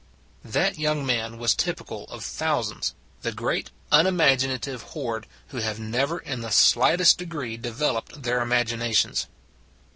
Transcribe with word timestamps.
That 0.43 0.79
young 0.79 1.05
man 1.05 1.37
was 1.37 1.53
typical 1.53 2.05
of 2.05 2.25
thou 2.39 2.63
sands 2.63 2.95
the 3.21 3.31
great 3.31 3.69
unimaginative 3.91 4.81
horde 4.81 5.27
who 5.49 5.57
have 5.57 5.79
never 5.79 6.17
in 6.17 6.41
the 6.41 6.49
slightest 6.49 7.19
degree 7.19 7.55
de 7.55 7.71
veloped 7.71 8.23
their 8.23 8.41
imaginations. 8.41 9.27